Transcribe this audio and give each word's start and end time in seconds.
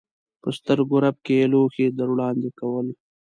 په 0.41 0.49
سترګو 0.57 0.95
رپ 1.03 1.17
کې 1.25 1.33
یې 1.39 1.45
لوښي 1.51 1.87
در 1.97 2.09
وړاندې 2.13 2.49
کول. 2.59 2.87